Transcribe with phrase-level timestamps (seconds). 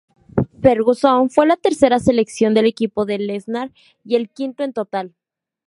[0.63, 3.71] Ferguson fue la tercera selección del equipo de Lesnar
[4.03, 5.13] y el quinto en total.